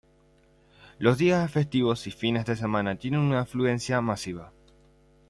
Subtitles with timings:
[0.97, 4.51] Los días festivos y fines de semana tienen una afluencia masiva.